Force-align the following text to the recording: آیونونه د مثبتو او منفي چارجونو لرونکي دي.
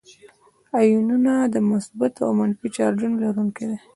آیونونه 0.79 1.33
د 1.53 1.55
مثبتو 1.71 2.21
او 2.27 2.31
منفي 2.39 2.67
چارجونو 2.77 3.15
لرونکي 3.23 3.63
دي. 3.69 3.77